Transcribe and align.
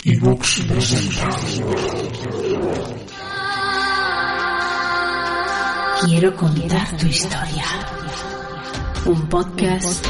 Quiero 0.00 0.36
contar 6.36 6.96
tu 6.96 7.06
historia. 7.06 7.64
Un 9.06 9.28
podcast 9.28 10.06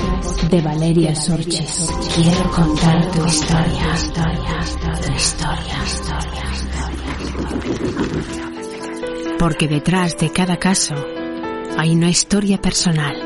de 0.51 0.61
Valeria 0.61 1.15
Sorches. 1.15 1.91
Quiero 2.15 2.51
contar 2.51 3.11
tu 3.13 3.25
historia. 3.25 3.95
Tu 5.07 5.13
historia. 5.15 5.79
Porque 9.39 9.69
detrás 9.69 10.19
de 10.19 10.31
cada 10.31 10.59
caso 10.59 10.95
hay 11.79 11.95
una 11.95 12.11
historia 12.11 12.61
personal. 12.61 13.17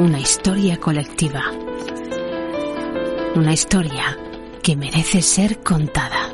Una 0.00 0.20
historia 0.20 0.76
colectiva. 0.78 1.44
Una 3.36 3.52
historia 3.54 4.19
que 4.62 4.76
merece 4.76 5.22
ser 5.22 5.60
contada. 5.60 6.30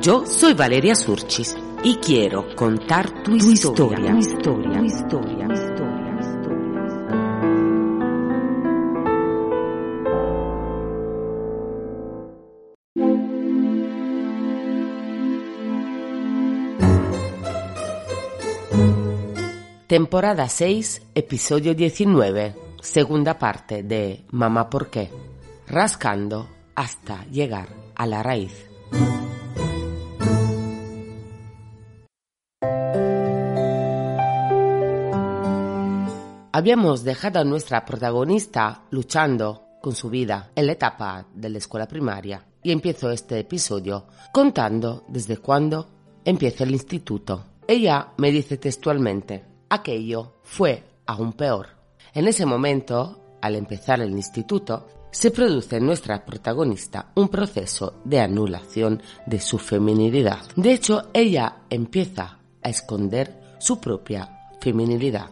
Yo 0.00 0.24
soy 0.26 0.54
Valeria 0.54 0.94
Surchis 0.94 1.56
y 1.82 1.96
quiero 1.96 2.54
contar 2.54 3.22
tu, 3.22 3.34
historia. 3.34 4.12
Tu 4.12 4.18
historia. 4.18 4.78
Tu 4.78 4.84
historia. 4.84 5.48
Temporada 19.88 20.46
6, 20.50 21.00
episodio 21.14 21.74
19, 21.74 22.67
segunda 22.80 23.38
parte 23.38 23.82
de 23.82 24.24
Mamá 24.30 24.70
por 24.70 24.90
qué, 24.90 25.10
rascando 25.66 26.48
hasta 26.74 27.24
llegar 27.26 27.68
a 27.94 28.06
la 28.06 28.22
raíz. 28.22 28.68
Habíamos 36.52 37.04
dejado 37.04 37.38
a 37.38 37.44
nuestra 37.44 37.84
protagonista 37.84 38.82
luchando 38.90 39.78
con 39.80 39.94
su 39.94 40.10
vida 40.10 40.50
en 40.56 40.66
la 40.66 40.72
etapa 40.72 41.24
de 41.32 41.50
la 41.50 41.58
escuela 41.58 41.86
primaria 41.86 42.44
y 42.64 42.72
empiezo 42.72 43.10
este 43.10 43.38
episodio 43.38 44.06
contando 44.32 45.04
desde 45.06 45.36
cuándo 45.36 45.88
empieza 46.24 46.64
el 46.64 46.72
instituto. 46.72 47.44
Ella 47.66 48.08
me 48.16 48.32
dice 48.32 48.56
textualmente, 48.56 49.44
aquello 49.68 50.40
fue 50.42 50.82
aún 51.06 51.32
peor. 51.34 51.77
En 52.18 52.26
ese 52.26 52.44
momento, 52.44 53.36
al 53.40 53.54
empezar 53.54 54.00
el 54.00 54.10
instituto, 54.10 54.88
se 55.12 55.30
produce 55.30 55.76
en 55.76 55.86
nuestra 55.86 56.26
protagonista 56.26 57.12
un 57.14 57.28
proceso 57.28 58.00
de 58.04 58.18
anulación 58.18 59.00
de 59.24 59.38
su 59.38 59.56
feminilidad. 59.56 60.40
De 60.56 60.72
hecho, 60.72 61.10
ella 61.14 61.58
empieza 61.70 62.40
a 62.60 62.68
esconder 62.68 63.54
su 63.60 63.80
propia 63.80 64.50
feminilidad. 64.60 65.30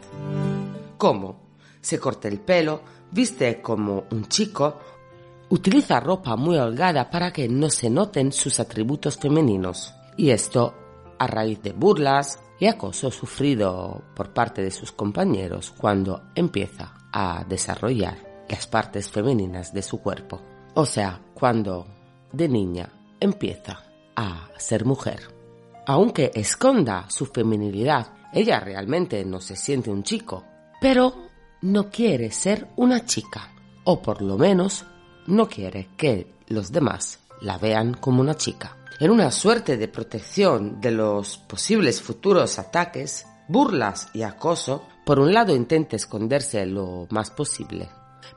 ¿Cómo? 0.96 1.48
Se 1.80 1.98
corta 1.98 2.28
el 2.28 2.38
pelo, 2.38 2.82
viste 3.10 3.60
como 3.60 4.04
un 4.12 4.28
chico, 4.28 4.78
utiliza 5.48 5.98
ropa 5.98 6.36
muy 6.36 6.56
holgada 6.56 7.10
para 7.10 7.32
que 7.32 7.48
no 7.48 7.68
se 7.68 7.90
noten 7.90 8.30
sus 8.30 8.60
atributos 8.60 9.16
femeninos. 9.16 9.92
Y 10.16 10.30
esto 10.30 10.72
a 11.18 11.26
raíz 11.26 11.60
de 11.64 11.72
burlas 11.72 12.38
y 12.58 12.66
acoso 12.66 13.10
sufrido 13.10 14.02
por 14.14 14.32
parte 14.32 14.62
de 14.62 14.70
sus 14.70 14.92
compañeros 14.92 15.72
cuando 15.76 16.22
empieza 16.34 16.94
a 17.12 17.44
desarrollar 17.48 18.44
las 18.48 18.66
partes 18.66 19.10
femeninas 19.10 19.72
de 19.72 19.82
su 19.82 20.00
cuerpo. 20.00 20.40
O 20.74 20.86
sea, 20.86 21.20
cuando 21.34 21.86
de 22.32 22.48
niña 22.48 22.88
empieza 23.20 23.84
a 24.14 24.48
ser 24.56 24.84
mujer. 24.84 25.34
Aunque 25.86 26.30
esconda 26.34 27.06
su 27.08 27.26
feminilidad, 27.26 28.08
ella 28.32 28.60
realmente 28.60 29.24
no 29.24 29.40
se 29.40 29.56
siente 29.56 29.90
un 29.90 30.02
chico, 30.02 30.44
pero 30.80 31.14
no 31.62 31.90
quiere 31.90 32.30
ser 32.30 32.68
una 32.76 33.04
chica, 33.04 33.52
o 33.84 34.02
por 34.02 34.20
lo 34.20 34.36
menos 34.36 34.84
no 35.26 35.48
quiere 35.48 35.88
que 35.96 36.26
los 36.48 36.72
demás 36.72 37.20
la 37.40 37.58
vean 37.58 37.94
como 37.94 38.20
una 38.20 38.34
chica. 38.34 38.76
En 38.98 39.10
una 39.10 39.30
suerte 39.30 39.76
de 39.76 39.88
protección 39.88 40.80
de 40.80 40.90
los 40.90 41.36
posibles 41.36 42.00
futuros 42.00 42.58
ataques, 42.58 43.26
burlas 43.48 44.08
y 44.14 44.22
acoso, 44.22 44.86
por 45.04 45.18
un 45.18 45.34
lado 45.34 45.54
intenta 45.54 45.96
esconderse 45.96 46.64
lo 46.64 47.06
más 47.10 47.30
posible, 47.30 47.90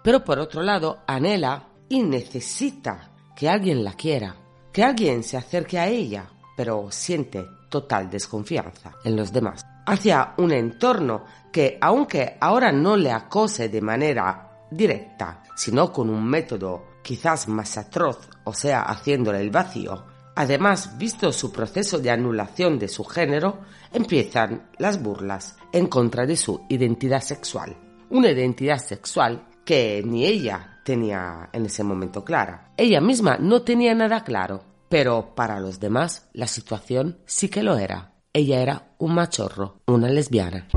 pero 0.03 0.23
por 0.23 0.37
otro 0.37 0.61
lado 0.61 0.99
anhela 1.07 1.69
y 1.87 2.01
necesita 2.01 3.11
que 3.35 3.47
alguien 3.47 3.83
la 3.83 3.93
quiera, 3.93 4.35
que 4.73 4.83
alguien 4.83 5.23
se 5.23 5.37
acerque 5.37 5.79
a 5.79 5.87
ella, 5.87 6.29
pero 6.57 6.91
siente 6.91 7.45
total 7.69 8.09
desconfianza 8.09 8.95
en 9.05 9.15
los 9.15 9.31
demás 9.31 9.65
hacia 9.89 10.33
un 10.37 10.51
entorno 10.51 11.25
que, 11.51 11.77
aunque 11.81 12.37
ahora 12.39 12.71
no 12.71 12.95
le 12.95 13.11
acose 13.11 13.69
de 13.69 13.81
manera 13.81 14.67
directa, 14.69 15.41
sino 15.55 15.91
con 15.91 16.09
un 16.09 16.23
método 16.23 16.99
quizás 17.01 17.47
más 17.47 17.75
atroz, 17.77 18.29
o 18.43 18.53
sea, 18.53 18.83
haciéndole 18.83 19.41
el 19.41 19.49
vacío, 19.49 20.05
además, 20.39 20.97
visto 20.97 21.33
su 21.33 21.51
proceso 21.51 22.00
de 22.00 22.11
anulación 22.11 22.79
de 22.79 22.88
su 22.88 23.03
género, 23.03 23.59
empiezan 23.91 24.69
las 24.77 25.03
burlas 25.03 25.57
en 25.73 25.88
contra 25.88 26.25
de 26.25 26.38
su 26.38 26.61
identidad 26.69 27.19
sexual. 27.19 27.75
Una 28.09 28.31
identidad 28.31 28.77
sexual 28.77 29.50
que 29.66 30.01
ni 30.05 30.25
ella 30.25 30.79
tenía 30.85 31.50
en 31.51 31.66
ese 31.66 31.83
momento 31.83 32.23
clara. 32.23 32.72
Ella 32.77 33.01
misma 33.01 33.38
no 33.38 33.63
tenía 33.63 33.94
nada 33.94 34.23
claro, 34.23 34.63
pero 34.88 35.35
para 35.35 35.59
los 35.59 35.81
demás 35.81 36.29
la 36.31 36.47
situación 36.47 37.19
sí 37.25 37.50
que 37.50 37.61
lo 37.61 37.77
era. 37.77 38.13
Ella 38.31 38.61
era 38.61 38.94
un 38.97 39.16
machorro, 39.16 39.81
una 39.88 40.07
lesbiana. 40.07 40.69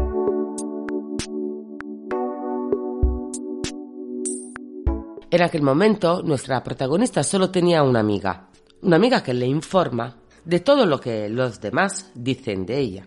En 5.30 5.40
aquel 5.40 5.62
momento, 5.62 6.20
nuestra 6.24 6.62
protagonista 6.64 7.22
solo 7.22 7.50
tenía 7.50 7.84
una 7.84 8.00
amiga, 8.00 8.48
una 8.82 8.96
amiga 8.96 9.22
que 9.22 9.32
le 9.32 9.46
informa 9.46 10.16
de 10.44 10.60
todo 10.60 10.86
lo 10.86 11.00
que 11.00 11.28
los 11.28 11.60
demás 11.60 12.10
dicen 12.14 12.66
de 12.66 12.78
ella. 12.78 13.06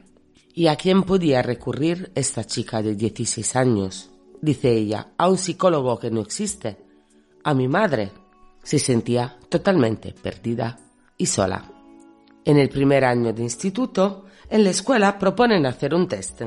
¿Y 0.53 0.67
a 0.67 0.77
quién 0.77 1.03
podía 1.03 1.41
recurrir 1.41 2.11
esta 2.15 2.45
chica 2.45 2.81
de 2.81 2.95
16 2.95 3.55
años? 3.57 4.09
Dice 4.41 4.71
ella, 4.71 5.09
a 5.17 5.27
un 5.27 5.37
psicólogo 5.37 5.99
que 5.99 6.09
no 6.09 6.21
existe, 6.21 6.77
a 7.43 7.53
mi 7.53 7.67
madre. 7.67 8.11
Se 8.63 8.79
sentía 8.79 9.37
totalmente 9.49 10.13
perdida 10.13 10.79
y 11.17 11.25
sola. 11.25 11.69
En 12.45 12.57
el 12.57 12.69
primer 12.69 13.03
año 13.03 13.33
de 13.33 13.43
instituto, 13.43 14.25
en 14.49 14.63
la 14.63 14.69
escuela 14.69 15.19
proponen 15.19 15.65
hacer 15.65 15.93
un 15.93 16.07
test. 16.07 16.41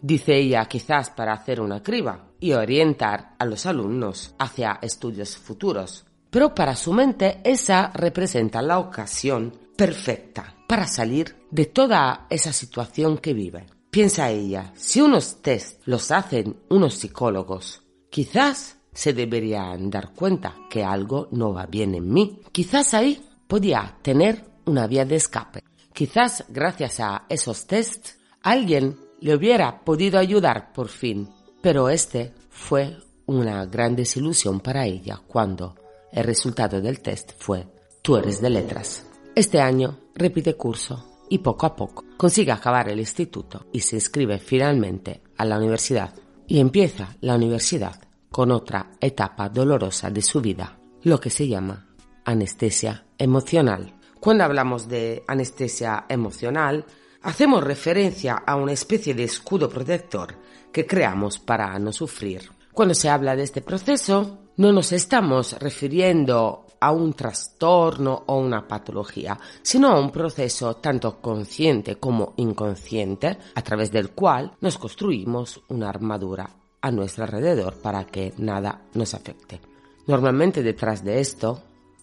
Dice 0.00 0.36
ella 0.36 0.64
quizás 0.64 1.10
para 1.10 1.34
hacer 1.34 1.60
una 1.60 1.82
criba 1.82 2.30
y 2.40 2.52
orientar 2.52 3.34
a 3.38 3.44
los 3.44 3.66
alumnos 3.66 4.34
hacia 4.38 4.78
estudios 4.80 5.36
futuros. 5.36 6.06
Pero 6.30 6.54
para 6.54 6.76
su 6.76 6.92
mente 6.92 7.40
esa 7.44 7.90
representa 7.92 8.62
la 8.62 8.78
ocasión 8.78 9.52
perfecta 9.76 10.54
para 10.68 10.86
salir 10.86 11.36
de 11.50 11.66
toda 11.66 12.26
esa 12.30 12.52
situación 12.52 13.18
que 13.18 13.34
vive. 13.34 13.66
Piensa 13.90 14.30
ella, 14.30 14.72
si 14.76 15.00
unos 15.00 15.42
test 15.42 15.80
los 15.86 16.12
hacen 16.12 16.56
unos 16.68 16.94
psicólogos, 16.94 17.82
quizás 18.08 18.76
se 18.92 19.12
deberían 19.12 19.90
dar 19.90 20.12
cuenta 20.12 20.54
que 20.68 20.84
algo 20.84 21.28
no 21.32 21.52
va 21.52 21.66
bien 21.66 21.94
en 21.96 22.12
mí. 22.12 22.40
Quizás 22.52 22.94
ahí 22.94 23.20
podía 23.48 23.98
tener 24.02 24.44
una 24.66 24.86
vía 24.86 25.04
de 25.04 25.16
escape. 25.16 25.64
Quizás 25.92 26.44
gracias 26.48 27.00
a 27.00 27.24
esos 27.28 27.66
tests 27.66 28.16
alguien 28.42 28.96
le 29.20 29.34
hubiera 29.34 29.80
podido 29.80 30.18
ayudar 30.18 30.72
por 30.72 30.88
fin, 30.88 31.28
pero 31.60 31.88
este 31.88 32.32
fue 32.48 32.96
una 33.26 33.66
gran 33.66 33.96
desilusión 33.96 34.60
para 34.60 34.86
ella 34.86 35.20
cuando 35.26 35.74
el 36.12 36.24
resultado 36.24 36.80
del 36.80 37.00
test 37.00 37.32
fue 37.38 37.66
tú 38.02 38.16
eres 38.16 38.40
de 38.40 38.50
letras. 38.50 39.06
Este 39.34 39.60
año 39.60 39.98
repite 40.14 40.54
curso 40.54 41.24
y 41.28 41.38
poco 41.38 41.66
a 41.66 41.76
poco 41.76 42.04
consigue 42.16 42.52
acabar 42.52 42.88
el 42.88 42.98
instituto 42.98 43.66
y 43.72 43.80
se 43.80 43.96
inscribe 43.96 44.38
finalmente 44.38 45.22
a 45.36 45.44
la 45.44 45.58
universidad 45.58 46.14
y 46.46 46.58
empieza 46.58 47.16
la 47.20 47.36
universidad 47.36 48.00
con 48.30 48.50
otra 48.50 48.90
etapa 49.00 49.48
dolorosa 49.48 50.10
de 50.10 50.22
su 50.22 50.40
vida, 50.40 50.78
lo 51.02 51.20
que 51.20 51.30
se 51.30 51.48
llama 51.48 51.86
anestesia 52.24 53.06
emocional. 53.18 53.94
Cuando 54.18 54.44
hablamos 54.44 54.88
de 54.88 55.22
anestesia 55.26 56.04
emocional, 56.08 56.84
hacemos 57.22 57.64
referencia 57.64 58.34
a 58.34 58.56
una 58.56 58.72
especie 58.72 59.14
de 59.14 59.24
escudo 59.24 59.68
protector 59.68 60.36
que 60.72 60.86
creamos 60.86 61.38
para 61.38 61.78
no 61.78 61.92
sufrir. 61.92 62.50
Cuando 62.72 62.94
se 62.94 63.08
habla 63.08 63.36
de 63.36 63.42
este 63.42 63.62
proceso, 63.62 64.38
no 64.56 64.72
nos 64.72 64.92
estamos 64.92 65.58
refiriendo 65.58 66.66
a 66.80 66.92
un 66.92 67.12
trastorno 67.12 68.24
o 68.26 68.38
una 68.38 68.66
patología, 68.66 69.38
sino 69.62 69.88
a 69.88 70.00
un 70.00 70.10
proceso 70.10 70.76
tanto 70.76 71.20
consciente 71.20 71.96
como 71.96 72.32
inconsciente 72.36 73.38
a 73.54 73.62
través 73.62 73.92
del 73.92 74.10
cual 74.10 74.52
nos 74.60 74.78
construimos 74.78 75.62
una 75.68 75.88
armadura 75.88 76.48
a 76.80 76.90
nuestro 76.90 77.24
alrededor 77.24 77.74
para 77.82 78.04
que 78.06 78.32
nada 78.38 78.82
nos 78.94 79.14
afecte. 79.14 79.60
Normalmente 80.06 80.62
detrás 80.62 81.04
de 81.04 81.20
esto 81.20 81.62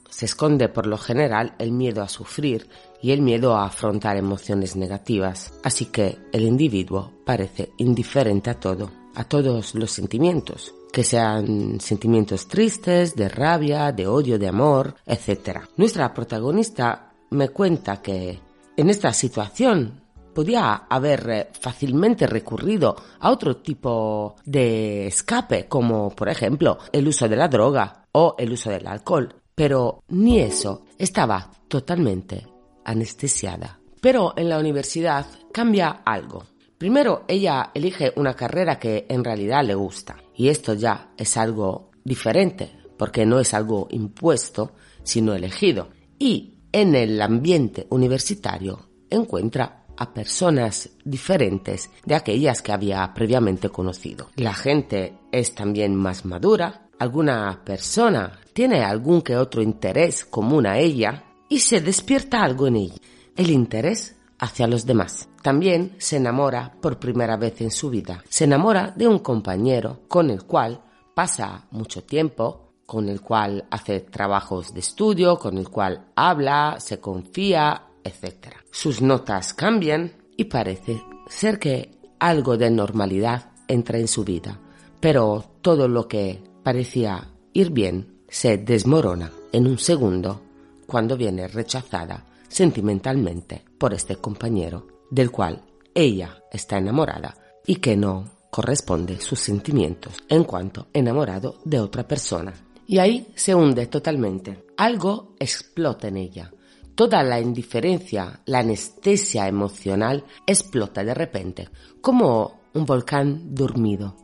se 0.09 0.25
esconde 0.25 0.69
por 0.69 0.85
lo 0.85 0.97
general 0.97 1.55
el 1.57 1.71
miedo 1.71 2.01
a 2.01 2.07
sufrir 2.07 2.69
y 3.01 3.11
el 3.11 3.21
miedo 3.21 3.55
a 3.55 3.65
afrontar 3.65 4.15
emociones 4.17 4.75
negativas, 4.75 5.53
así 5.63 5.85
que 5.85 6.17
el 6.31 6.43
individuo 6.43 7.11
parece 7.25 7.71
indiferente 7.77 8.49
a 8.49 8.59
todo, 8.59 8.91
a 9.15 9.23
todos 9.23 9.75
los 9.75 9.91
sentimientos, 9.91 10.73
que 10.91 11.03
sean 11.03 11.79
sentimientos 11.79 12.47
tristes, 12.47 13.15
de 13.15 13.29
rabia, 13.29 13.91
de 13.91 14.07
odio, 14.07 14.39
de 14.39 14.47
amor, 14.47 14.95
etc. 15.05 15.61
Nuestra 15.75 16.13
protagonista 16.13 17.11
me 17.31 17.49
cuenta 17.49 18.01
que 18.01 18.39
en 18.75 18.89
esta 18.89 19.11
situación 19.13 20.01
podía 20.33 20.85
haber 20.87 21.49
fácilmente 21.59 22.27
recurrido 22.27 22.95
a 23.19 23.31
otro 23.31 23.57
tipo 23.57 24.35
de 24.45 25.07
escape, 25.07 25.67
como 25.67 26.11
por 26.11 26.29
ejemplo 26.29 26.77
el 26.91 27.07
uso 27.07 27.27
de 27.27 27.35
la 27.35 27.47
droga 27.47 28.05
o 28.11 28.35
el 28.37 28.51
uso 28.51 28.69
del 28.69 28.85
alcohol, 28.85 29.33
pero 29.55 30.03
ni 30.09 30.39
eso 30.39 30.85
estaba 30.97 31.49
totalmente 31.67 32.45
anestesiada. 32.85 33.79
Pero 33.99 34.35
en 34.37 34.49
la 34.49 34.59
universidad 34.59 35.25
cambia 35.51 36.01
algo. 36.05 36.43
Primero, 36.77 37.23
ella 37.27 37.71
elige 37.73 38.13
una 38.15 38.35
carrera 38.35 38.77
que 38.77 39.07
en 39.09 39.23
realidad 39.23 39.63
le 39.63 39.73
gusta. 39.73 40.17
Y 40.37 40.49
esto 40.49 40.75
ya 40.75 41.11
es 41.17 41.35
algo 41.35 41.89
diferente, 42.03 42.71
porque 42.97 43.25
no 43.25 43.39
es 43.39 43.53
algo 43.53 43.87
impuesto, 43.89 44.71
sino 45.03 45.33
elegido. 45.33 45.89
Y 46.19 46.53
en 46.71 46.95
el 46.95 47.21
ambiente 47.21 47.87
universitario 47.89 48.87
encuentra 49.09 49.85
a 49.97 50.13
personas 50.13 50.91
diferentes 51.03 51.89
de 52.05 52.15
aquellas 52.15 52.61
que 52.61 52.71
había 52.71 53.11
previamente 53.13 53.69
conocido. 53.69 54.29
La 54.35 54.53
gente 54.53 55.17
es 55.31 55.55
también 55.55 55.95
más 55.95 56.23
madura, 56.23 56.87
alguna 56.99 57.61
persona 57.65 58.39
tiene 58.53 58.83
algún 58.83 59.21
que 59.21 59.35
otro 59.35 59.61
interés 59.61 60.23
común 60.23 60.67
a 60.67 60.77
ella 60.77 61.23
y 61.49 61.59
se 61.59 61.81
despierta 61.81 62.43
algo 62.43 62.67
en 62.67 62.75
ella, 62.75 62.95
el 63.35 63.49
interés 63.49 64.15
hacia 64.39 64.67
los 64.67 64.85
demás. 64.85 65.29
También 65.47 65.95
se 65.97 66.17
enamora 66.17 66.73
por 66.81 66.99
primera 66.99 67.37
vez 67.37 67.61
en 67.61 67.71
su 67.71 67.89
vida. 67.89 68.21
Se 68.27 68.43
enamora 68.43 68.93
de 68.93 69.07
un 69.07 69.19
compañero 69.19 70.01
con 70.09 70.29
el 70.29 70.43
cual 70.43 70.81
pasa 71.15 71.67
mucho 71.71 72.03
tiempo, 72.03 72.73
con 72.85 73.07
el 73.07 73.21
cual 73.21 73.65
hace 73.71 74.01
trabajos 74.01 74.73
de 74.73 74.81
estudio, 74.81 75.39
con 75.39 75.57
el 75.57 75.69
cual 75.69 76.07
habla, 76.17 76.81
se 76.81 76.99
confía, 76.99 77.81
etc. 78.03 78.57
Sus 78.69 79.01
notas 79.01 79.53
cambian 79.53 80.11
y 80.35 80.43
parece 80.43 81.01
ser 81.29 81.59
que 81.59 81.97
algo 82.19 82.57
de 82.57 82.69
normalidad 82.69 83.51
entra 83.69 83.99
en 83.99 84.09
su 84.09 84.25
vida, 84.25 84.59
pero 84.99 85.45
todo 85.61 85.87
lo 85.87 86.09
que 86.09 86.43
parecía 86.61 87.25
ir 87.53 87.71
bien 87.71 88.19
se 88.27 88.57
desmorona 88.57 89.31
en 89.53 89.65
un 89.65 89.77
segundo 89.77 90.41
cuando 90.85 91.15
viene 91.15 91.47
rechazada 91.47 92.25
sentimentalmente 92.49 93.63
por 93.77 93.93
este 93.93 94.17
compañero 94.17 94.96
del 95.09 95.31
cual 95.31 95.63
ella 95.93 96.43
está 96.51 96.77
enamorada 96.77 97.35
y 97.65 97.75
que 97.75 97.95
no 97.97 98.37
corresponde 98.49 99.19
sus 99.19 99.39
sentimientos 99.39 100.13
en 100.29 100.43
cuanto 100.43 100.87
enamorado 100.93 101.59
de 101.65 101.79
otra 101.79 102.07
persona. 102.07 102.53
Y 102.87 102.99
ahí 102.99 103.27
se 103.35 103.53
hunde 103.53 103.87
totalmente. 103.87 104.65
Algo 104.77 105.35
explota 105.39 106.07
en 106.07 106.17
ella. 106.17 106.51
Toda 106.95 107.21
la 107.21 107.39
indiferencia, 107.39 108.39
la 108.45 108.59
anestesia 108.59 109.47
emocional 109.47 110.23
explota 110.45 111.03
de 111.03 111.13
repente, 111.13 111.69
como 112.01 112.61
un 112.73 112.85
volcán 112.85 113.53
dormido, 113.53 114.15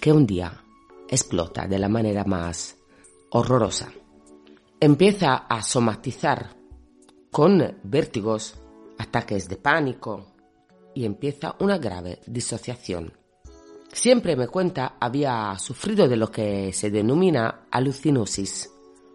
que 0.00 0.12
un 0.12 0.26
día 0.26 0.62
explota 1.08 1.66
de 1.66 1.78
la 1.78 1.88
manera 1.88 2.24
más 2.24 2.76
horrorosa. 3.30 3.92
Empieza 4.80 5.34
a 5.34 5.62
somatizar 5.62 6.56
con 7.30 7.78
vértigos, 7.82 8.54
ataques 8.98 9.48
de 9.48 9.56
pánico 9.56 10.34
y 10.94 11.04
empieza 11.04 11.56
una 11.60 11.78
grave 11.78 12.20
disociación. 12.26 13.12
Siempre 13.92 14.36
me 14.36 14.48
cuenta 14.48 14.96
había 15.00 15.58
sufrido 15.58 16.08
de 16.08 16.16
lo 16.16 16.30
que 16.30 16.72
se 16.72 16.90
denomina 16.90 17.66
alucinosis, 17.70 18.70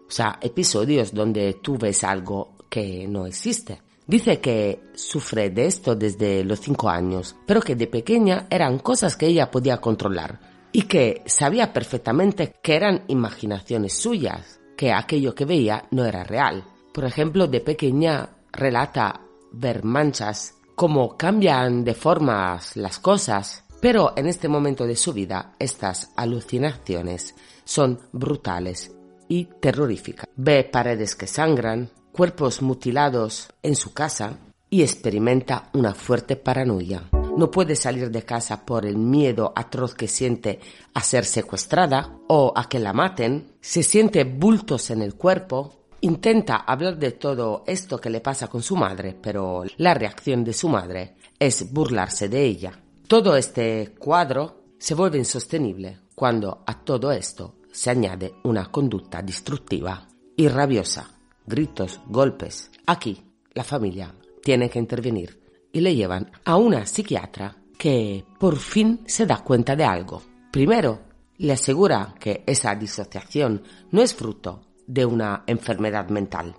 o 0.08 0.10
sea, 0.10 0.38
episodios 0.40 1.14
donde 1.14 1.54
tú 1.62 1.78
ves 1.78 2.04
algo 2.04 2.56
que 2.68 3.06
no 3.06 3.26
existe. 3.26 3.80
Dice 4.06 4.40
que 4.40 4.90
sufre 4.94 5.50
de 5.50 5.66
esto 5.66 5.94
desde 5.94 6.44
los 6.44 6.60
cinco 6.60 6.88
años, 6.88 7.36
pero 7.46 7.60
que 7.60 7.76
de 7.76 7.86
pequeña 7.86 8.46
eran 8.50 8.78
cosas 8.78 9.16
que 9.16 9.26
ella 9.26 9.50
podía 9.50 9.80
controlar 9.80 10.40
y 10.72 10.82
que 10.82 11.22
sabía 11.26 11.72
perfectamente 11.72 12.54
que 12.62 12.74
eran 12.74 13.04
imaginaciones 13.08 13.94
suyas, 13.94 14.60
que 14.76 14.92
aquello 14.92 15.34
que 15.34 15.44
veía 15.44 15.86
no 15.92 16.04
era 16.04 16.24
real. 16.24 16.64
Por 16.92 17.04
ejemplo, 17.04 17.46
de 17.46 17.60
pequeña 17.60 18.30
relata 18.52 19.21
ver 19.52 19.84
manchas, 19.84 20.54
cómo 20.74 21.16
cambian 21.16 21.84
de 21.84 21.94
formas 21.94 22.76
las 22.76 22.98
cosas, 22.98 23.64
pero 23.80 24.12
en 24.16 24.26
este 24.26 24.48
momento 24.48 24.86
de 24.86 24.96
su 24.96 25.12
vida 25.12 25.54
estas 25.58 26.10
alucinaciones 26.16 27.34
son 27.64 28.00
brutales 28.12 28.92
y 29.28 29.46
terroríficas. 29.60 30.28
Ve 30.36 30.64
paredes 30.64 31.16
que 31.16 31.26
sangran, 31.26 31.90
cuerpos 32.12 32.62
mutilados 32.62 33.48
en 33.62 33.74
su 33.74 33.92
casa 33.92 34.38
y 34.70 34.82
experimenta 34.82 35.70
una 35.72 35.94
fuerte 35.94 36.36
paranoia. 36.36 37.08
No 37.36 37.50
puede 37.50 37.76
salir 37.76 38.10
de 38.10 38.24
casa 38.24 38.64
por 38.64 38.84
el 38.84 38.98
miedo 38.98 39.52
atroz 39.56 39.94
que 39.94 40.06
siente 40.06 40.60
a 40.92 41.00
ser 41.00 41.24
secuestrada 41.24 42.18
o 42.28 42.52
a 42.54 42.68
que 42.68 42.78
la 42.78 42.92
maten, 42.92 43.52
se 43.60 43.82
siente 43.82 44.24
bultos 44.24 44.90
en 44.90 45.00
el 45.00 45.14
cuerpo, 45.14 45.81
Intenta 46.04 46.56
hablar 46.56 46.98
de 46.98 47.12
todo 47.12 47.62
esto 47.64 47.96
que 47.96 48.10
le 48.10 48.20
pasa 48.20 48.48
con 48.48 48.60
su 48.60 48.74
madre, 48.74 49.16
pero 49.22 49.62
la 49.76 49.94
reacción 49.94 50.42
de 50.42 50.52
su 50.52 50.68
madre 50.68 51.14
es 51.38 51.72
burlarse 51.72 52.28
de 52.28 52.44
ella. 52.44 52.72
Todo 53.06 53.36
este 53.36 53.94
cuadro 54.00 54.64
se 54.78 54.96
vuelve 54.96 55.18
insostenible 55.18 56.00
cuando 56.16 56.64
a 56.66 56.82
todo 56.82 57.12
esto 57.12 57.54
se 57.70 57.90
añade 57.90 58.34
una 58.42 58.66
conducta 58.66 59.22
destructiva 59.22 60.08
y 60.36 60.48
rabiosa, 60.48 61.08
gritos, 61.46 62.00
golpes. 62.08 62.72
Aquí 62.84 63.22
la 63.54 63.62
familia 63.62 64.12
tiene 64.42 64.68
que 64.68 64.80
intervenir 64.80 65.40
y 65.72 65.82
le 65.82 65.94
llevan 65.94 66.32
a 66.44 66.56
una 66.56 66.84
psiquiatra 66.84 67.54
que 67.78 68.24
por 68.40 68.56
fin 68.56 69.04
se 69.06 69.24
da 69.24 69.44
cuenta 69.44 69.76
de 69.76 69.84
algo. 69.84 70.20
Primero, 70.50 70.98
le 71.38 71.52
asegura 71.52 72.12
que 72.18 72.42
esa 72.44 72.74
disociación 72.74 73.62
no 73.92 74.02
es 74.02 74.12
fruto 74.16 74.71
de 74.92 75.06
una 75.06 75.42
enfermedad 75.46 76.10
mental, 76.10 76.54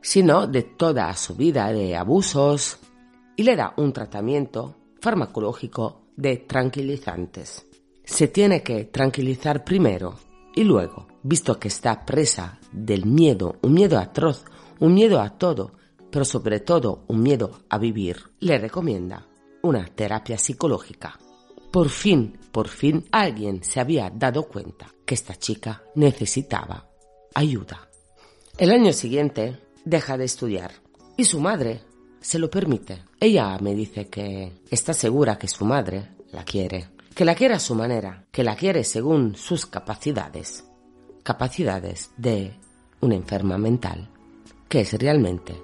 sino 0.00 0.46
de 0.46 0.62
toda 0.62 1.12
su 1.14 1.34
vida 1.34 1.70
de 1.72 1.94
abusos 1.94 2.78
y 3.36 3.42
le 3.42 3.54
da 3.54 3.74
un 3.76 3.92
tratamiento 3.92 4.76
farmacológico 4.98 6.06
de 6.16 6.38
tranquilizantes. 6.38 7.66
Se 8.02 8.28
tiene 8.28 8.62
que 8.62 8.84
tranquilizar 8.84 9.62
primero 9.62 10.14
y 10.54 10.64
luego, 10.64 11.06
visto 11.22 11.60
que 11.60 11.68
está 11.68 12.06
presa 12.06 12.58
del 12.72 13.04
miedo, 13.04 13.56
un 13.60 13.74
miedo 13.74 13.98
atroz, 13.98 14.46
un 14.80 14.94
miedo 14.94 15.20
a 15.20 15.36
todo, 15.36 15.72
pero 16.10 16.24
sobre 16.24 16.60
todo 16.60 17.04
un 17.08 17.22
miedo 17.22 17.60
a 17.68 17.76
vivir, 17.76 18.16
le 18.40 18.56
recomienda 18.56 19.26
una 19.62 19.84
terapia 19.84 20.38
psicológica. 20.38 21.18
Por 21.70 21.90
fin, 21.90 22.38
por 22.50 22.68
fin 22.68 23.04
alguien 23.12 23.62
se 23.62 23.80
había 23.80 24.08
dado 24.08 24.44
cuenta 24.44 24.86
que 25.04 25.14
esta 25.14 25.34
chica 25.34 25.82
necesitaba 25.94 26.95
ayuda. 27.36 27.86
El 28.56 28.70
año 28.70 28.94
siguiente 28.94 29.60
deja 29.84 30.16
de 30.16 30.24
estudiar 30.24 30.72
y 31.18 31.24
su 31.24 31.38
madre 31.38 31.82
se 32.18 32.38
lo 32.38 32.48
permite. 32.48 33.04
Ella 33.20 33.58
me 33.60 33.74
dice 33.74 34.08
que 34.08 34.62
está 34.70 34.94
segura 34.94 35.36
que 35.36 35.46
su 35.46 35.66
madre 35.66 36.16
la 36.32 36.44
quiere, 36.44 36.88
que 37.14 37.26
la 37.26 37.34
quiere 37.34 37.54
a 37.54 37.60
su 37.60 37.74
manera, 37.74 38.24
que 38.32 38.42
la 38.42 38.56
quiere 38.56 38.84
según 38.84 39.36
sus 39.36 39.66
capacidades, 39.66 40.64
capacidades 41.22 42.10
de 42.16 42.54
una 43.02 43.16
enferma 43.16 43.58
mental, 43.58 44.08
que 44.66 44.80
es 44.80 44.94
realmente 44.94 45.54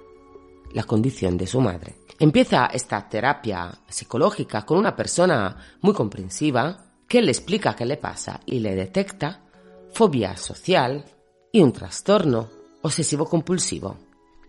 la 0.75 0.85
condición 0.85 1.39
de 1.39 1.47
su 1.47 1.63
madre. 1.63 1.95
Empieza 2.19 2.67
esta 2.67 3.09
terapia 3.09 3.73
psicológica 3.89 4.67
con 4.67 4.77
una 4.77 4.95
persona 4.95 5.57
muy 5.81 5.95
comprensiva 5.95 6.85
que 7.09 7.23
le 7.23 7.31
explica 7.31 7.75
qué 7.75 7.87
le 7.87 7.97
pasa 7.97 8.41
y 8.45 8.59
le 8.59 8.75
detecta 8.75 9.41
fobia 9.91 10.37
social 10.37 11.05
y 11.53 11.61
un 11.61 11.73
trastorno 11.73 12.49
obsesivo-compulsivo 12.83 13.97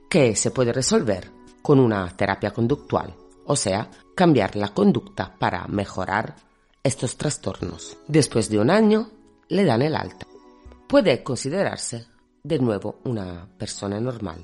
que 0.09 0.35
se 0.35 0.51
puede 0.51 0.71
resolver 0.71 1.29
con 1.61 1.79
una 1.79 2.09
terapia 2.15 2.51
conductual, 2.51 3.13
o 3.45 3.55
sea, 3.55 3.91
cambiar 4.15 4.55
la 4.55 4.73
conducta 4.73 5.35
para 5.37 5.67
mejorar 5.67 6.35
estos 6.81 7.17
trastornos. 7.17 7.97
Después 8.07 8.49
de 8.49 8.59
un 8.59 8.69
año, 8.69 9.09
le 9.49 9.65
dan 9.65 9.81
el 9.81 9.95
alta. 9.95 10.25
Puede 10.87 11.23
considerarse 11.23 12.07
de 12.43 12.59
nuevo 12.59 12.99
una 13.03 13.47
persona 13.57 13.99
normal. 13.99 14.43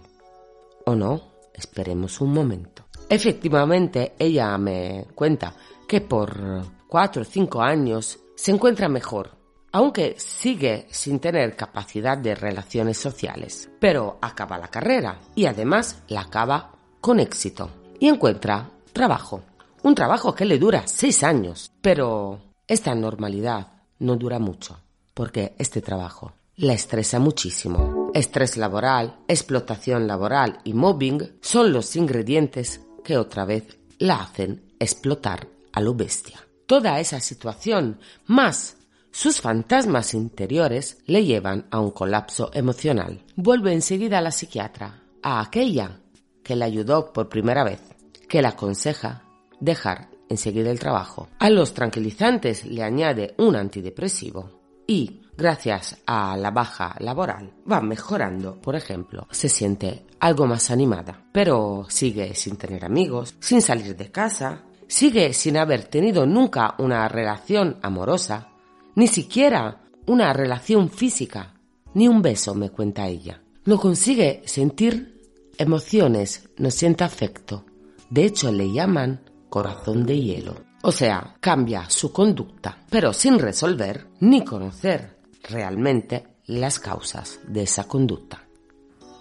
¿O 0.85 0.95
no? 0.95 1.21
Esperemos 1.53 2.21
un 2.21 2.33
momento. 2.33 2.85
Efectivamente, 3.09 4.13
ella 4.17 4.57
me 4.57 5.07
cuenta 5.15 5.53
que 5.87 6.01
por 6.01 6.61
cuatro 6.87 7.23
o 7.23 7.25
cinco 7.25 7.61
años 7.61 8.19
se 8.35 8.51
encuentra 8.51 8.87
mejor, 8.87 9.38
aunque 9.71 10.15
sigue 10.17 10.87
sin 10.89 11.19
tener 11.19 11.55
capacidad 11.55 12.17
de 12.17 12.35
relaciones 12.35 12.97
sociales. 12.97 13.69
Pero 13.79 14.17
acaba 14.21 14.57
la 14.57 14.69
carrera 14.69 15.19
y 15.35 15.45
además 15.45 16.03
la 16.07 16.21
acaba 16.21 16.71
con 17.01 17.19
éxito 17.19 17.69
y 17.99 18.07
encuentra 18.07 18.69
trabajo. 18.93 19.43
Un 19.83 19.95
trabajo 19.95 20.35
que 20.35 20.45
le 20.45 20.57
dura 20.57 20.83
seis 20.87 21.23
años. 21.23 21.71
Pero 21.81 22.39
esta 22.67 22.93
normalidad 22.95 23.67
no 23.99 24.15
dura 24.15 24.39
mucho, 24.39 24.79
porque 25.13 25.55
este 25.57 25.81
trabajo 25.81 26.33
la 26.59 26.73
estresa 26.73 27.19
muchísimo. 27.19 28.11
Estrés 28.13 28.57
laboral, 28.57 29.19
explotación 29.29 30.07
laboral 30.07 30.59
y 30.65 30.73
mobbing 30.73 31.37
son 31.41 31.71
los 31.71 31.95
ingredientes 31.95 32.81
que 33.03 33.17
otra 33.17 33.45
vez 33.45 33.77
la 33.97 34.21
hacen 34.21 34.73
explotar 34.77 35.47
a 35.71 35.79
lo 35.79 35.93
bestia. 35.93 36.45
Toda 36.65 36.99
esa 36.99 37.21
situación, 37.21 37.99
más 38.25 38.75
sus 39.19 39.41
fantasmas 39.41 40.13
interiores, 40.13 40.99
le 41.05 41.25
llevan 41.25 41.65
a 41.71 41.81
un 41.81 41.91
colapso 41.91 42.51
emocional. 42.53 43.21
Vuelve 43.35 43.73
enseguida 43.73 44.19
a 44.19 44.21
la 44.21 44.31
psiquiatra, 44.31 45.03
a 45.21 45.41
aquella 45.41 45.99
que 46.41 46.55
le 46.55 46.63
ayudó 46.63 47.11
por 47.11 47.27
primera 47.27 47.65
vez, 47.65 47.81
que 48.29 48.41
le 48.41 48.47
aconseja 48.47 49.23
dejar 49.59 50.07
enseguida 50.29 50.71
el 50.71 50.79
trabajo. 50.79 51.27
A 51.37 51.49
los 51.49 51.73
tranquilizantes 51.73 52.63
le 52.63 52.81
añade 52.81 53.35
un 53.39 53.57
antidepresivo 53.57 54.61
y, 54.87 55.23
gracias 55.35 55.97
a 56.05 56.37
la 56.37 56.51
baja 56.51 56.95
laboral, 56.99 57.51
va 57.69 57.81
mejorando. 57.81 58.61
Por 58.61 58.77
ejemplo, 58.77 59.27
se 59.31 59.49
siente 59.49 60.05
algo 60.21 60.47
más 60.47 60.71
animada, 60.71 61.25
pero 61.33 61.85
sigue 61.89 62.35
sin 62.35 62.55
tener 62.55 62.85
amigos, 62.85 63.35
sin 63.41 63.61
salir 63.61 63.97
de 63.97 64.11
casa, 64.13 64.63
sigue 64.87 65.33
sin 65.33 65.57
haber 65.57 65.83
tenido 65.89 66.25
nunca 66.25 66.75
una 66.77 67.05
relación 67.09 67.79
amorosa, 67.81 68.49
ni 68.95 69.07
siquiera 69.07 69.83
una 70.05 70.33
relación 70.33 70.89
física, 70.89 71.55
ni 71.93 72.07
un 72.07 72.21
beso, 72.21 72.55
me 72.55 72.69
cuenta 72.69 73.07
ella. 73.07 73.41
No 73.65 73.79
consigue 73.79 74.41
sentir 74.45 75.19
emociones, 75.57 76.49
no 76.57 76.71
siente 76.71 77.03
afecto. 77.03 77.65
De 78.09 78.25
hecho, 78.25 78.51
le 78.51 78.71
llaman 78.71 79.21
corazón 79.49 80.05
de 80.05 80.19
hielo. 80.19 80.55
O 80.81 80.91
sea, 80.91 81.35
cambia 81.39 81.89
su 81.89 82.13
conducta, 82.13 82.85
pero 82.89 83.11
sin 83.13 83.37
resolver 83.37 84.07
ni 84.19 84.45
conocer 84.45 85.17
realmente 85.43 86.37
las 86.45 86.79
causas 86.79 87.39
de 87.47 87.63
esa 87.63 87.83
conducta. 87.83 88.47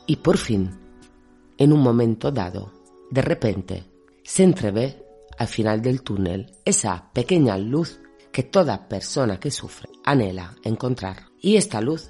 Y 0.07 0.17
por 0.17 0.39
fin, 0.39 0.71
en 1.59 1.73
un 1.73 1.83
momento 1.83 2.31
dado, 2.31 2.73
de 3.11 3.23
repente, 3.23 3.85
se 4.23 4.45
entrevé 4.45 5.05
al 5.37 5.49
final 5.49 5.83
del 5.83 6.03
túnel 6.03 6.53
esa 6.65 7.11
pequeña 7.13 7.59
luz 7.59 8.01
que 8.39 8.45
toda 8.45 8.87
persona 8.87 9.41
que 9.41 9.51
sufre 9.51 9.89
anhela 10.05 10.55
encontrar. 10.63 11.27
Y 11.41 11.57
esta 11.57 11.81
luz 11.81 12.09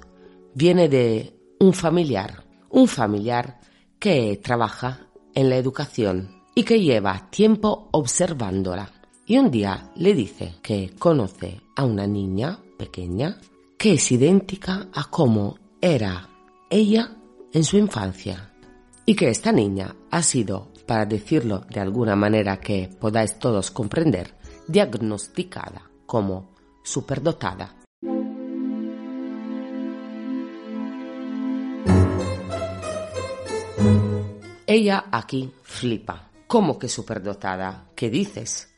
viene 0.53 0.87
de 0.87 1.33
un 1.59 1.73
familiar, 1.73 2.45
un 2.69 2.87
familiar 2.87 3.59
que 3.97 4.39
trabaja 4.43 5.07
en 5.33 5.49
la 5.49 5.55
educación 5.55 6.43
y 6.53 6.61
que 6.65 6.81
lleva 6.81 7.31
tiempo 7.31 7.89
observándola. 7.93 8.91
Y 9.25 9.39
un 9.39 9.49
día 9.49 9.89
le 9.95 10.13
dice 10.13 10.53
que 10.61 10.93
conoce 10.99 11.61
a 11.75 11.83
una 11.83 12.05
niña 12.05 12.59
pequeña 12.77 13.39
que 13.75 13.93
es 13.93 14.11
idéntica 14.11 14.87
a 14.93 15.05
cómo 15.09 15.57
era 15.81 16.29
ella 16.69 17.09
en 17.51 17.63
su 17.63 17.75
infancia. 17.77 18.53
Y 19.03 19.15
que 19.15 19.29
esta 19.29 19.51
niña 19.51 19.95
ha 20.11 20.21
sido, 20.21 20.71
para 20.85 21.07
decirlo 21.07 21.65
de 21.71 21.79
alguna 21.79 22.15
manera 22.15 22.59
que 22.59 22.87
podáis 22.99 23.39
todos 23.39 23.71
comprender, 23.71 24.35
diagnosticada 24.67 25.88
como 26.09 26.55
superdotada. 26.81 27.75
Ella 34.65 35.05
aquí 35.11 35.51
flipa 35.61 36.29
¿Cómo 36.47 36.79
que 36.79 36.89
superdotada? 36.89 37.91
¿Qué 37.95 38.09
dices? 38.09 38.73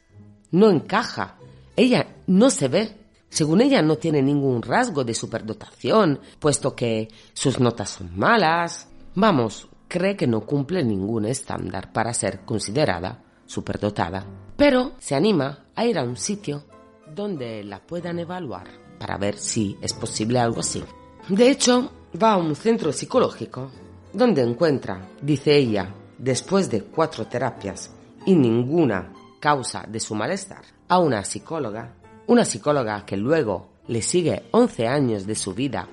No 0.51 0.69
encaja. 0.69 1.37
Ella 1.77 2.17
no 2.27 2.49
se 2.49 2.67
ve. 2.67 2.97
Según 3.29 3.61
ella 3.61 3.81
no 3.81 3.95
tiene 3.95 4.21
ningún 4.21 4.61
rasgo 4.61 5.05
de 5.05 5.13
superdotación, 5.13 6.19
puesto 6.37 6.75
que 6.75 7.07
sus 7.31 7.61
notas 7.61 7.91
son 7.91 8.11
malas. 8.19 8.89
Vamos, 9.15 9.69
cree 9.87 10.17
que 10.17 10.27
no 10.27 10.41
cumple 10.41 10.83
ningún 10.83 11.25
estándar 11.25 11.93
para 11.93 12.13
ser 12.13 12.43
considerada 12.43 13.23
superdotada. 13.45 14.25
Pero 14.57 14.91
se 14.99 15.15
anima 15.15 15.67
a 15.73 15.85
ir 15.85 15.97
a 15.97 16.03
un 16.03 16.17
sitio 16.17 16.65
donde 17.13 17.63
la 17.63 17.79
puedan 17.79 18.19
evaluar 18.19 18.67
para 18.99 19.17
ver 19.17 19.37
si 19.37 19.77
es 19.81 19.93
posible 19.93 20.39
algo 20.39 20.59
así. 20.59 20.83
De 21.27 21.49
hecho, 21.49 21.91
va 22.21 22.33
a 22.33 22.37
un 22.37 22.55
centro 22.55 22.91
psicológico 22.91 23.71
donde 24.13 24.41
encuentra, 24.41 25.09
dice 25.21 25.55
ella, 25.55 25.93
después 26.17 26.69
de 26.69 26.83
cuatro 26.83 27.27
terapias 27.27 27.91
y 28.25 28.35
ninguna 28.35 29.11
causa 29.39 29.85
de 29.87 29.99
su 29.99 30.13
malestar, 30.13 30.63
a 30.87 30.99
una 30.99 31.23
psicóloga, 31.23 31.95
una 32.27 32.45
psicóloga 32.45 33.05
que 33.05 33.17
luego 33.17 33.69
le 33.87 34.01
sigue 34.01 34.43
11 34.51 34.87
años 34.87 35.25
de 35.25 35.35
su 35.35 35.53
vida 35.53 35.87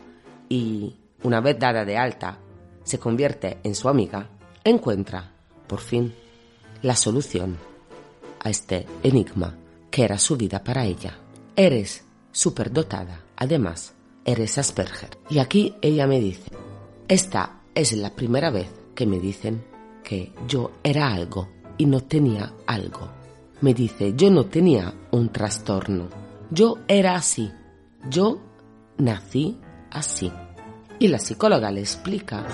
y, 0.49 0.97
una 1.23 1.41
vez 1.41 1.59
dada 1.59 1.85
de 1.85 1.97
alta, 1.97 2.39
se 2.83 2.99
convierte 2.99 3.59
en 3.65 3.75
su 3.75 3.89
amiga, 3.89 4.29
encuentra, 4.65 5.33
por 5.67 5.81
fin, 5.81 6.15
la 6.83 6.95
solución 6.95 7.57
a 8.41 8.51
este 8.51 8.87
enigma 9.03 9.58
que 9.91 10.05
era 10.05 10.19
su 10.19 10.37
vida 10.37 10.63
para 10.63 10.85
ella. 10.85 11.19
Eres 11.57 12.05
superdotada, 12.33 13.25
además, 13.37 13.95
eres 14.25 14.59
Asperger. 14.59 15.19
Y 15.31 15.39
aquí 15.39 15.75
ella 15.81 16.07
me 16.07 16.21
dice, 16.21 16.51
esta 17.09 17.61
es 17.75 17.93
la 17.93 18.15
primera 18.15 18.51
vez 18.51 18.69
que 18.95 19.07
me 19.07 19.19
dicen 19.19 19.65
que 20.05 20.33
yo 20.47 20.73
era 20.83 21.13
algo 21.13 21.49
y 21.77 21.87
no 21.87 22.01
tenía 22.01 22.55
algo. 22.67 23.11
Me 23.61 23.75
dice, 23.75 24.15
yo 24.17 24.31
no 24.31 24.47
tenía 24.47 24.95
un 25.11 25.31
trastorno, 25.31 26.09
yo 26.51 26.79
era 26.87 27.15
así, 27.15 27.51
yo 28.09 28.41
nací 28.99 29.59
así. 29.91 30.31
Y 30.99 31.09
la 31.09 31.19
psicóloga 31.19 31.71
le 31.71 31.81
explica 31.81 32.47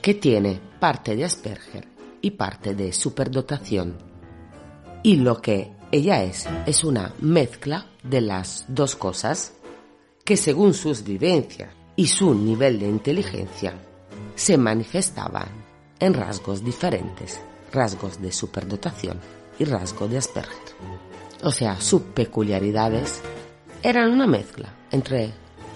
que 0.00 0.14
tiene 0.14 0.60
parte 0.80 1.14
de 1.14 1.24
Asperger 1.24 1.88
y 2.20 2.32
parte 2.32 2.74
de 2.74 2.92
superdotación. 2.92 3.96
Y 5.02 5.16
lo 5.16 5.40
que 5.40 5.72
ella 5.92 6.24
es 6.24 6.48
es 6.64 6.84
una 6.84 7.14
mezcla 7.20 7.86
de 8.02 8.22
las 8.22 8.64
dos 8.66 8.96
cosas 8.96 9.52
que 10.24 10.38
según 10.38 10.72
sus 10.72 11.04
vivencias 11.04 11.70
y 11.96 12.06
su 12.06 12.34
nivel 12.34 12.80
de 12.80 12.88
inteligencia 12.88 13.74
se 14.34 14.56
manifestaban 14.56 15.48
en 16.00 16.14
rasgos 16.14 16.64
diferentes, 16.64 17.40
rasgos 17.72 18.22
de 18.22 18.32
superdotación 18.32 19.20
y 19.58 19.64
rasgos 19.64 20.10
de 20.10 20.16
Asperger. 20.16 20.74
O 21.42 21.52
sea, 21.52 21.78
sus 21.80 22.00
peculiaridades 22.00 23.20
eran 23.82 24.10
una 24.10 24.26
mezcla 24.26 24.74
entre 24.90 25.32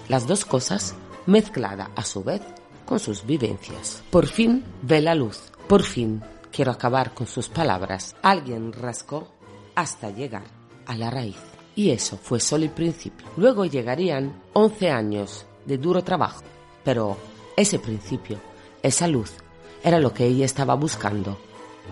las 0.09 0.25
dos 0.25 0.45
cosas 0.45 0.95
mezclada 1.27 1.91
a 1.95 2.03
su 2.03 2.23
vez 2.23 2.41
con 2.85 2.99
sus 2.99 3.23
vivencias. 3.23 4.01
Por 4.09 4.25
fin 4.25 4.63
ve 4.81 4.99
la 4.99 5.13
luz, 5.13 5.51
por 5.67 5.83
fin 5.83 6.23
quiero 6.51 6.71
acabar 6.71 7.13
con 7.13 7.27
sus 7.27 7.49
palabras. 7.49 8.15
Alguien 8.23 8.73
rascó 8.73 9.36
hasta 9.77 10.09
llegar 10.09 10.43
a 10.87 10.97
la 10.97 11.11
raíz. 11.11 11.37
Y 11.75 11.91
eso 11.91 12.17
fue 12.17 12.39
solo 12.39 12.63
el 12.63 12.71
principio. 12.71 13.27
Luego 13.37 13.63
llegarían 13.63 14.41
11 14.53 14.89
años 14.89 15.45
de 15.65 15.77
duro 15.77 16.03
trabajo. 16.03 16.41
Pero 16.83 17.15
ese 17.55 17.77
principio, 17.77 18.39
esa 18.81 19.07
luz, 19.07 19.33
era 19.83 19.99
lo 19.99 20.11
que 20.11 20.25
ella 20.25 20.45
estaba 20.45 20.73
buscando 20.73 21.37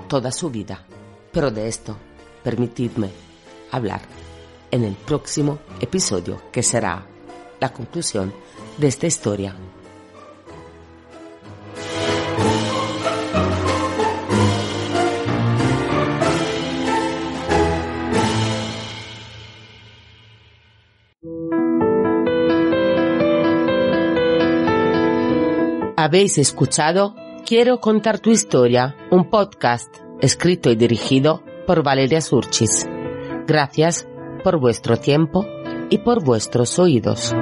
toda 0.07 0.31
su 0.31 0.49
vida. 0.49 0.83
Pero 1.31 1.51
de 1.51 1.67
esto, 1.67 1.95
permitidme 2.43 3.11
hablar 3.69 4.01
en 4.71 4.83
el 4.83 4.95
próximo 4.95 5.59
episodio, 5.79 6.41
que 6.51 6.63
será 6.63 7.05
la 7.59 7.71
conclusión 7.71 8.33
de 8.79 8.87
esta 8.87 9.05
historia 9.05 9.55
Habéis 25.97 26.37
escuchado 26.37 27.15
Quiero 27.45 27.79
contar 27.79 28.19
tu 28.19 28.31
historia, 28.31 28.97
un 29.11 29.29
podcast 29.29 29.95
escrito 30.19 30.69
y 30.71 30.75
dirigido 30.75 31.41
por 31.65 31.83
Valeria 31.83 32.19
Surchis. 32.19 32.85
Gracias 33.47 34.05
por 34.43 34.59
vuestro 34.59 34.97
tiempo 34.97 35.45
y 35.89 35.99
por 35.99 36.21
vuestros 36.21 36.79
oídos. 36.79 37.33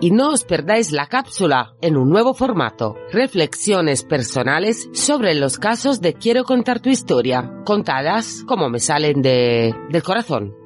Y 0.00 0.10
no 0.10 0.30
os 0.30 0.42
perdáis 0.44 0.90
la 0.90 1.06
cápsula 1.06 1.74
en 1.80 1.96
un 1.96 2.08
nuevo 2.08 2.34
formato. 2.34 2.96
Reflexiones 3.12 4.02
personales 4.02 4.88
sobre 4.92 5.34
los 5.34 5.58
casos 5.58 6.00
de 6.00 6.14
Quiero 6.14 6.44
contar 6.44 6.80
tu 6.80 6.88
historia, 6.88 7.62
contadas 7.64 8.42
como 8.48 8.68
me 8.68 8.80
salen 8.80 9.22
de, 9.22 9.74
del 9.90 10.02
corazón. 10.02 10.65